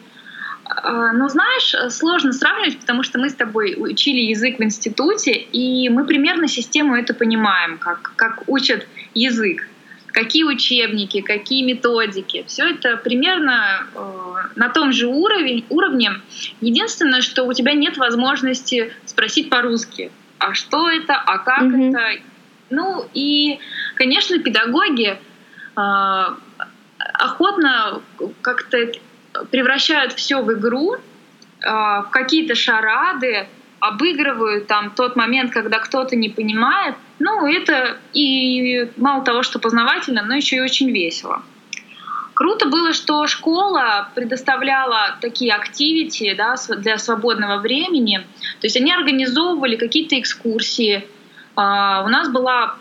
[0.65, 5.91] А, ну, знаешь, сложно сравнивать, потому что мы с тобой учили язык в институте, и
[5.91, 9.67] мы примерно систему это понимаем, как, как учат язык.
[10.13, 12.45] Какие учебники, какие методики.
[12.47, 16.13] Все это примерно э, на том же уровень, уровне.
[16.61, 21.89] Единственное, что у тебя нет возможности спросить по-русски, а что это, а как mm-hmm.
[21.91, 22.23] это.
[22.71, 23.59] Ну и,
[23.97, 25.19] конечно, педагоги
[25.77, 26.25] э,
[26.99, 28.03] охотно
[28.43, 28.93] как-то
[29.51, 30.97] превращают все в игру,
[31.65, 33.49] а, в какие-то шарады,
[33.81, 36.97] обыгрывают там тот момент, когда кто-то не понимает.
[37.21, 41.43] Ну, это и мало того, что познавательно, но еще и очень весело.
[42.33, 48.27] Круто было, что школа предоставляла такие активити да, для свободного времени.
[48.61, 51.07] То есть они организовывали какие-то экскурсии.
[51.55, 52.77] А, у нас была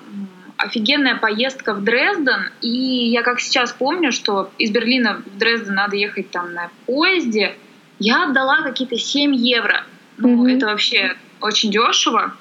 [0.55, 5.97] офигенная поездка в Дрезден, и я как сейчас помню, что из Берлина в Дрезден надо
[5.97, 7.57] ехать там на поезде,
[7.99, 9.83] я отдала какие-то 7 евро.
[10.17, 10.55] Ну, mm-hmm.
[10.55, 12.33] это вообще очень дешево.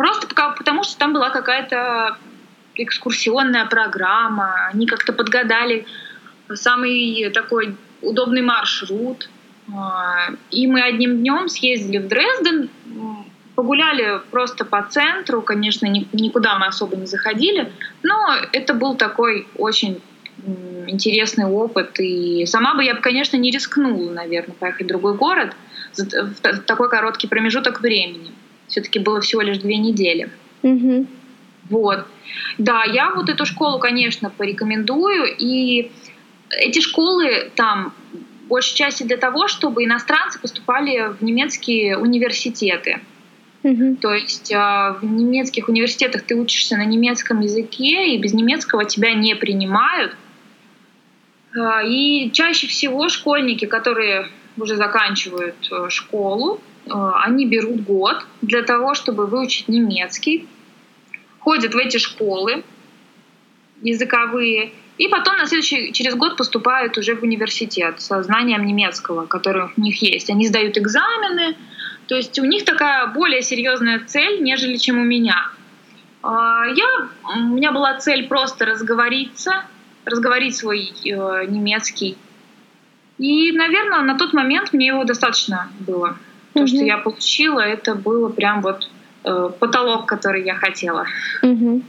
[0.00, 2.16] Просто потому, что там была какая-то
[2.74, 5.84] экскурсионная программа, они как-то подгадали
[6.54, 9.28] самый такой удобный маршрут.
[9.76, 12.70] А, и мы одним днем съездили в Дрезден,
[13.54, 17.70] Погуляли просто по центру, конечно, никуда мы особо не заходили,
[18.02, 20.00] но это был такой очень
[20.86, 22.00] интересный опыт.
[22.00, 25.54] И сама бы я, конечно, не рискнула, наверное, поехать в другой город
[25.94, 28.32] в такой короткий промежуток времени.
[28.70, 30.30] Все-таки было всего лишь две недели.
[30.62, 31.06] Mm-hmm.
[31.68, 32.06] Вот.
[32.58, 35.34] Да, я вот эту школу, конечно, порекомендую.
[35.38, 35.90] И
[36.50, 37.92] эти школы там
[38.48, 43.00] большей части для того, чтобы иностранцы поступали в немецкие университеты.
[43.62, 43.96] Угу.
[44.00, 49.12] То есть а, в немецких университетах ты учишься на немецком языке, и без немецкого тебя
[49.12, 50.16] не принимают.
[51.56, 58.94] А, и чаще всего школьники, которые уже заканчивают э, школу, они берут год для того,
[58.94, 60.48] чтобы выучить немецкий,
[61.38, 62.64] ходят в эти школы
[63.82, 69.70] языковые, и потом на следующий, через год поступают уже в университет со знанием немецкого, который
[69.74, 70.28] у них есть.
[70.28, 71.56] Они сдают экзамены,
[72.06, 75.50] то есть у них такая более серьезная цель, нежели чем у меня.
[76.22, 79.64] А, я, у меня была цель просто разговориться,
[80.04, 82.18] разговорить свой э, немецкий.
[83.16, 86.16] И, наверное, на тот момент мне его достаточно было.
[86.54, 88.88] То, mm что я получила, это было прям вот
[89.24, 91.06] э, потолок, который я хотела.
[91.42, 91.82] mm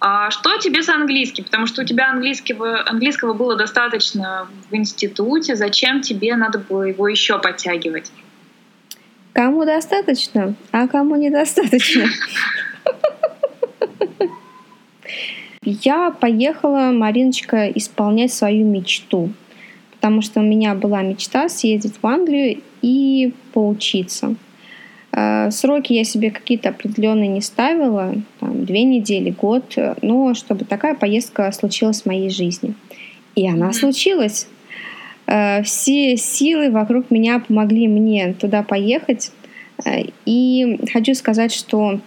[0.00, 1.44] А что тебе с английским?
[1.44, 5.56] Потому что у тебя английского, английского было достаточно в институте.
[5.56, 8.10] Зачем тебе надо было его еще подтягивать?
[9.32, 12.06] Кому достаточно, а кому недостаточно.
[15.64, 19.32] Я поехала, Мариночка, исполнять свою мечту,
[19.92, 24.36] потому что у меня была мечта съездить в Англию и поучиться.
[25.12, 30.94] Э, сроки я себе какие-то определенные не ставила, там, две недели, год, но чтобы такая
[30.94, 32.74] поездка случилась в моей жизни.
[33.34, 34.48] И она случилась.
[35.26, 39.32] Э, все силы вокруг меня помогли мне туда поехать.
[39.86, 42.00] Э, и хочу сказать, что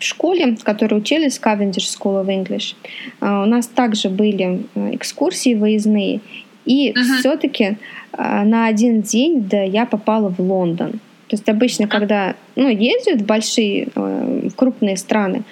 [0.00, 2.74] в школе, в которой учились, Cavendish School of English,
[3.20, 6.20] у нас также были экскурсии выездные.
[6.64, 7.18] И uh-huh.
[7.18, 7.76] все-таки
[8.16, 10.92] на один день да, я попала в Лондон.
[11.28, 15.42] То есть обычно, когда ну, ездят в большие, в крупные страны,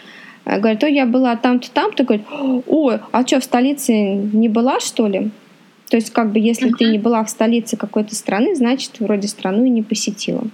[0.45, 5.07] говорят, о, я была там-то, там-то, говорят, о, а что, в столице не была, что
[5.07, 5.31] ли?
[5.89, 6.77] То есть, как бы, если uh-huh.
[6.79, 10.45] ты не была в столице какой-то страны, значит, вроде страну и не посетила.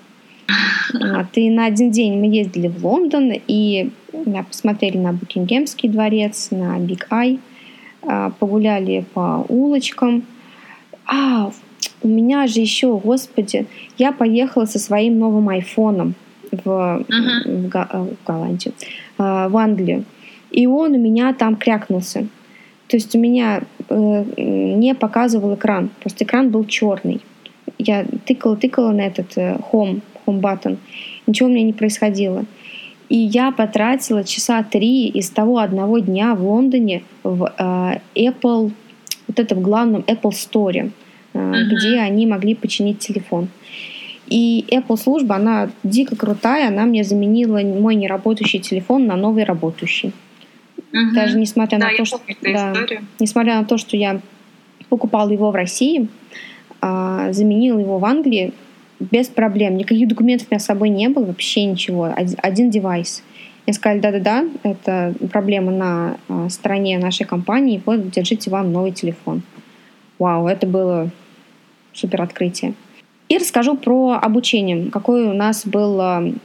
[0.93, 1.27] Вот.
[1.35, 6.79] И на один день мы ездили в Лондон и да, посмотрели на Букингемский дворец, на
[6.79, 7.41] Биг Ай,
[8.03, 10.25] а, погуляли по улочкам.
[11.07, 11.51] А,
[12.03, 13.67] у меня же еще, господи,
[13.99, 16.15] я поехала со своим новым айфоном
[16.51, 17.69] в, uh-huh.
[17.69, 18.75] в, в Голландию,
[19.19, 20.05] а, в Англию.
[20.51, 22.27] И он у меня там крякнулся.
[22.89, 27.21] То есть у меня э, не показывал экран, просто экран был черный.
[27.79, 30.77] Я тыкала, тыкала на этот э, home, home button,
[31.27, 32.45] ничего у меня не происходило.
[33.09, 38.71] И я потратила часа три из того одного дня в Лондоне в э, Apple,
[39.29, 40.91] вот это в главном Apple Store,
[41.35, 41.65] uh-huh.
[41.65, 43.49] где они могли починить телефон.
[44.27, 50.13] И Apple служба, она дико крутая, она мне заменила мой неработающий телефон на новый работающий.
[50.93, 51.15] Угу.
[51.15, 52.75] Даже несмотря да, на то, что да,
[53.21, 54.21] несмотря на то, что я
[54.89, 56.09] покупала его в России,
[56.81, 58.53] а, заменила его в Англии
[58.99, 59.77] без проблем.
[59.77, 62.15] Никаких документов у меня с собой не было, вообще ничего.
[62.39, 63.23] Один девайс.
[63.67, 69.43] Мне сказали, да-да-да, это проблема на а, стороне нашей компании, вот, держите вам новый телефон.
[70.21, 71.11] Вау, это было
[71.93, 72.75] супер открытие.
[73.29, 76.39] И расскажу про обучение, какой у нас был м,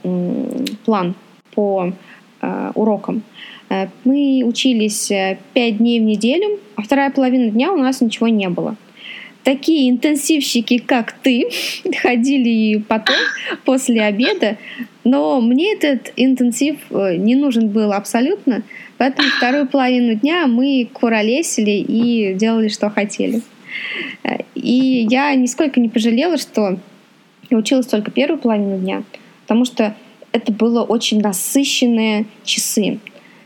[0.83, 1.13] план
[1.53, 1.93] по
[2.41, 3.21] э, урокам.
[3.69, 8.29] Э, мы учились э, пять дней в неделю, а вторая половина дня у нас ничего
[8.29, 8.75] не было.
[9.43, 11.49] Такие интенсивщики, как ты,
[12.01, 13.15] ходили и потом,
[13.65, 14.57] после обеда,
[15.03, 18.61] но мне этот интенсив э, не нужен был абсолютно,
[18.97, 23.41] поэтому вторую половину дня мы куролесили и делали, что хотели.
[24.53, 26.77] И я нисколько не пожалела, что
[27.49, 29.03] я училась только первую половину дня,
[29.43, 29.95] потому что
[30.31, 32.99] это было очень насыщенные часы.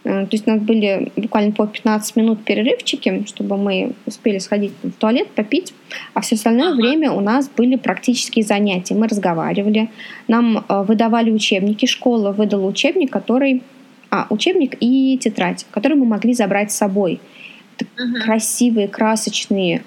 [0.06, 4.72] Э, то есть у нас были буквально по 15 минут перерывчики, чтобы мы успели сходить
[4.84, 5.74] в туалет, попить.
[6.14, 8.94] А все остальное время у нас были практические занятия.
[8.94, 9.90] Мы разговаривали,
[10.28, 11.86] нам э, выдавали учебники.
[11.86, 13.64] Школа выдала учебник, который...
[14.12, 17.20] А, учебник и тетрадь, который мы могли забрать с собой.
[17.76, 18.22] Это ага.
[18.24, 19.84] Красивые, красочные,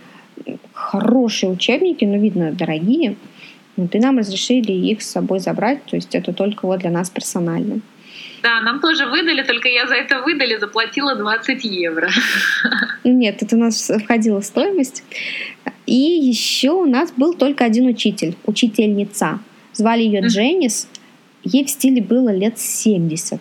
[0.72, 3.14] хорошие учебники, но, видно, дорогие.
[3.76, 5.84] Вот, и нам разрешили их с собой забрать.
[5.84, 7.80] То есть это только вот для нас персонально.
[8.42, 12.10] Да, нам тоже выдали, только я за это выдали, заплатила 20 евро.
[13.04, 15.02] Нет, это у нас входила стоимость.
[15.86, 19.40] И еще у нас был только один учитель, учительница.
[19.72, 20.88] Звали ее Дженнис.
[21.44, 23.40] Ей в стиле было лет 70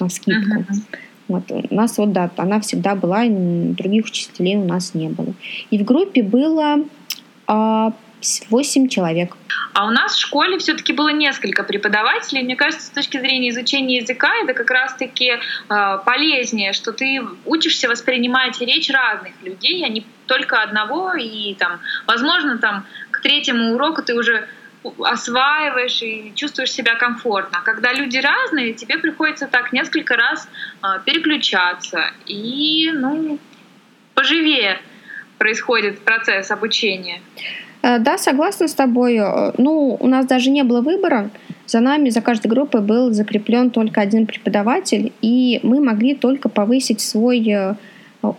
[0.00, 0.60] на скидку.
[0.60, 0.98] Uh-huh.
[1.28, 1.44] Вот.
[1.50, 5.34] У нас вот, да, она всегда была, других учителей у нас не было.
[5.70, 6.84] И в группе было
[7.46, 7.92] а,
[8.50, 9.36] 8 человек.
[9.72, 12.42] А у нас в школе все-таки было несколько преподавателей.
[12.42, 17.88] Мне кажется, с точки зрения изучения языка это как раз-таки э, полезнее, что ты учишься
[17.88, 21.14] воспринимать речь разных людей, а не только одного.
[21.14, 24.48] И там, возможно, там к третьему уроку ты уже
[25.00, 27.60] осваиваешь и чувствуешь себя комфортно.
[27.64, 30.48] Когда люди разные, тебе приходится так несколько раз
[30.82, 32.12] э, переключаться.
[32.26, 33.38] И, ну,
[34.14, 34.80] поживее
[35.38, 37.20] происходит процесс обучения.
[37.86, 39.16] Э, да, согласна с тобой.
[39.16, 41.30] Э, ну, у нас даже не было выбора.
[41.66, 47.00] За нами, за каждой группой был закреплен только один преподаватель, и мы могли только повысить
[47.00, 47.74] свой э,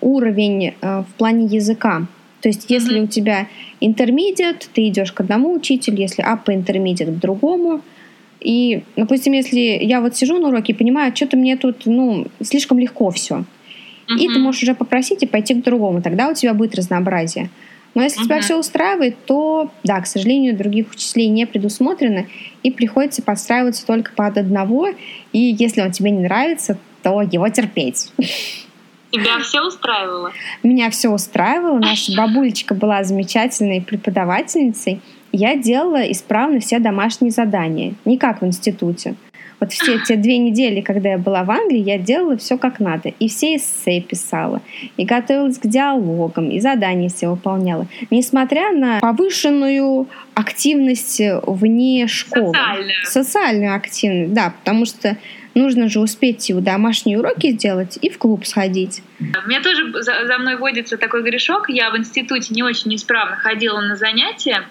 [0.01, 2.07] уровень в плане языка.
[2.41, 3.03] То есть, если mm-hmm.
[3.03, 3.47] у тебя
[3.79, 7.81] интермедиат, ты идешь к одному учителю, если upper intermediate к другому.
[8.41, 12.79] И, допустим, если я вот сижу на уроке и понимаю, что-то мне тут, ну, слишком
[12.79, 13.35] легко все.
[13.35, 14.19] Mm-hmm.
[14.19, 16.01] И ты можешь уже попросить и пойти к другому.
[16.01, 17.49] Тогда у тебя будет разнообразие.
[17.97, 18.25] Но если uh-huh.
[18.25, 22.27] тебя все устраивает, то, да, к сожалению, других учителей не предусмотрено,
[22.61, 24.89] и приходится подстраиваться только под одного,
[25.31, 28.11] и если он тебе не нравится, то его терпеть.
[29.09, 30.31] Тебя все устраивало?
[30.61, 31.79] Меня все устраивало.
[31.79, 35.01] Наша бабулечка была замечательной преподавательницей.
[35.31, 39.15] Я делала исправно все домашние задания, не как в институте.
[39.59, 43.09] Вот все те две недели, когда я была в Англии, я делала все как надо.
[43.19, 44.61] И все эссе писала,
[44.97, 47.87] и готовилась к диалогам, и задания все выполняла.
[48.11, 52.53] Несмотря на повышенную активность вне школы.
[52.53, 53.05] Социальную.
[53.05, 55.17] Социальную активность, да, потому что
[55.57, 59.01] нужно же успеть и домашние уроки сделать, и в клуб сходить.
[59.19, 61.69] У меня тоже за, за мной водится такой грешок.
[61.69, 64.63] Я в институте не очень исправно ходила на занятия,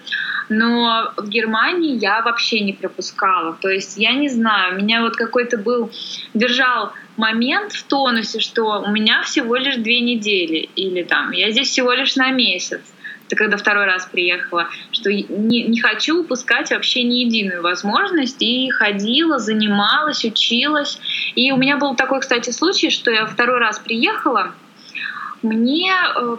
[0.49, 3.57] но в Германии я вообще не пропускала.
[3.61, 5.91] То есть я не знаю, меня вот какой-то был,
[6.33, 11.69] держал момент в тонусе, что у меня всего лишь две недели, или там я здесь
[11.69, 12.81] всего лишь на месяц.
[13.27, 18.41] Это когда второй раз приехала, что не, не хочу упускать вообще ни единую возможность.
[18.41, 20.99] И ходила, занималась, училась.
[21.35, 24.53] И у меня был такой, кстати, случай, что я второй раз приехала,
[25.41, 26.37] мне э,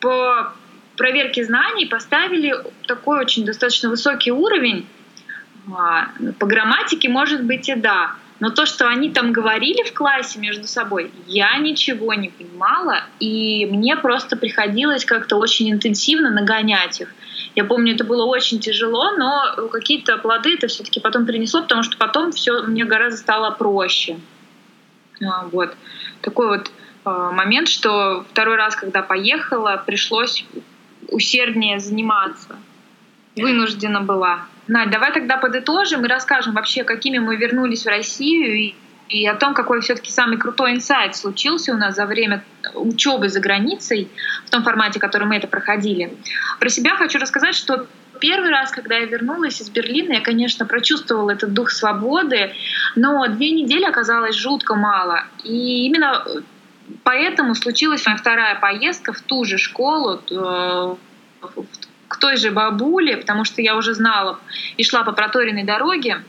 [0.00, 0.52] по
[0.96, 2.54] проверке знаний поставили
[2.86, 4.86] такой очень достаточно высокий уровень.
[5.76, 6.08] А,
[6.38, 8.14] по грамматике, может быть, и да.
[8.42, 13.66] Но то, что они там говорили в классе между собой, я ничего не понимала, и
[13.66, 17.14] мне просто приходилось как-то очень интенсивно нагонять их.
[17.54, 21.96] Я помню, это было очень тяжело, но какие-то плоды это все-таки потом принесло, потому что
[21.96, 24.18] потом все мне гораздо стало проще.
[25.24, 25.76] А, вот
[26.20, 26.72] такой вот
[27.04, 30.44] а, момент, что второй раз, когда поехала, пришлось
[31.06, 32.56] усерднее заниматься.
[33.36, 34.46] Вынуждена была.
[34.68, 38.74] Надь, давай тогда подытожим и расскажем вообще, какими мы вернулись в Россию и,
[39.08, 42.44] и о том, какой все-таки самый крутой инсайт случился у нас за время
[42.74, 44.08] учебы за границей
[44.46, 46.16] в том формате, в котором мы это проходили.
[46.60, 47.86] Про себя хочу рассказать, что
[48.20, 52.54] первый раз, когда я вернулась из Берлина, я, конечно, прочувствовала этот дух свободы,
[52.94, 55.24] но две недели оказалось жутко мало.
[55.42, 56.24] И именно
[57.02, 60.94] поэтому случилась моя вторая поездка в ту же школу, э,
[62.12, 64.38] к той же бабуле, потому что я уже знала
[64.76, 66.22] и шла по проторенной дороге.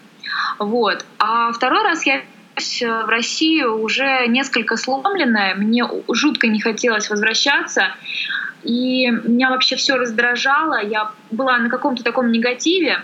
[0.57, 1.05] Вот.
[1.19, 2.21] А второй раз я
[2.55, 7.87] в Россию уже несколько сломленная, мне жутко не хотелось возвращаться,
[8.63, 13.03] и меня вообще все раздражало, я была на каком-то таком негативе,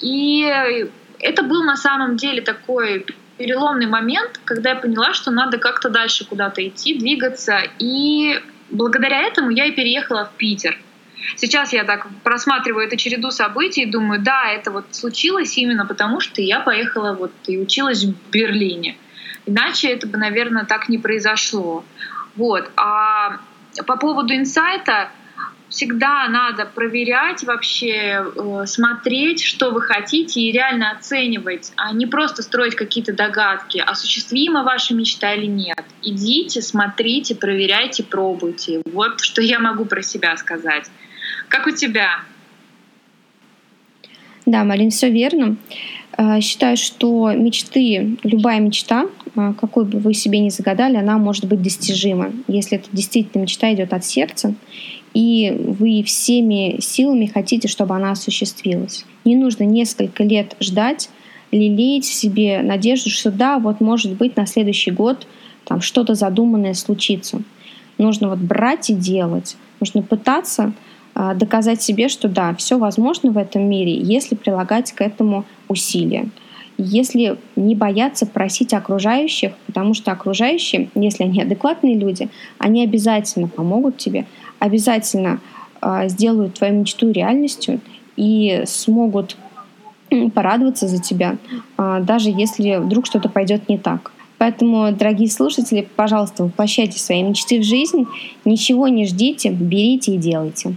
[0.00, 0.88] и
[1.18, 3.04] это был на самом деле такой
[3.36, 8.40] переломный момент, когда я поняла, что надо как-то дальше куда-то идти, двигаться, и
[8.70, 10.78] благодаря этому я и переехала в Питер—
[11.36, 16.20] Сейчас я так просматриваю эту череду событий и думаю, да, это вот случилось именно потому,
[16.20, 18.96] что я поехала вот и училась в Берлине.
[19.46, 21.84] Иначе это бы, наверное, так не произошло.
[22.36, 22.70] Вот.
[22.76, 23.40] А
[23.86, 25.10] по поводу инсайта,
[25.70, 32.42] всегда надо проверять вообще, э, смотреть, что вы хотите и реально оценивать, а не просто
[32.42, 35.82] строить какие-то догадки, осуществима ваша мечта или нет.
[36.02, 38.82] Идите, смотрите, проверяйте, пробуйте.
[38.92, 40.90] Вот что я могу про себя сказать.
[41.50, 42.22] Как у тебя?
[44.46, 45.56] Да, Марин, все верно.
[46.12, 51.46] А, считаю, что мечты, любая мечта, а, какой бы вы себе ни загадали, она может
[51.46, 54.54] быть достижима, если это действительно мечта идет от сердца,
[55.12, 59.04] и вы всеми силами хотите, чтобы она осуществилась.
[59.24, 61.10] Не нужно несколько лет ждать,
[61.50, 65.26] лелеять в себе надежду, что да, вот может быть на следующий год
[65.64, 67.42] там что-то задуманное случится.
[67.98, 69.56] Нужно вот брать и делать.
[69.80, 70.72] Нужно пытаться
[71.14, 76.30] доказать себе, что да, все возможно в этом мире, если прилагать к этому усилия.
[76.82, 83.98] Если не бояться просить окружающих, потому что окружающие, если они адекватные люди, они обязательно помогут
[83.98, 84.24] тебе,
[84.58, 85.40] обязательно
[85.82, 87.80] э, сделают твою мечту реальностью
[88.16, 89.36] и смогут
[90.34, 91.36] порадоваться за тебя,
[91.76, 94.12] э, даже если вдруг что-то пойдет не так.
[94.38, 98.06] Поэтому, дорогие слушатели, пожалуйста, воплощайте свои мечты в жизнь,
[98.46, 100.76] ничего не ждите, берите и делайте.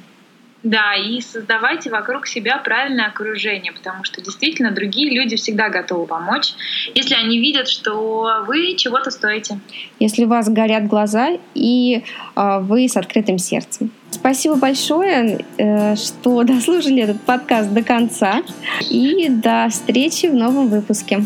[0.63, 6.53] Да, и создавайте вокруг себя правильное окружение, потому что действительно другие люди всегда готовы помочь,
[6.95, 9.59] если они видят, что вы чего-то стоите.
[9.99, 12.03] Если у вас горят глаза и
[12.35, 13.91] э, вы с открытым сердцем.
[14.09, 18.41] Спасибо большое, э, что дослушали этот подкаст до конца.
[18.89, 21.23] И до встречи в новом выпуске.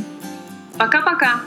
[0.80, 1.42] Пока-пока.